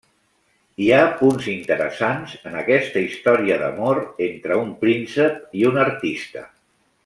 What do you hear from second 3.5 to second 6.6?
d'amor entre un príncep i una artista.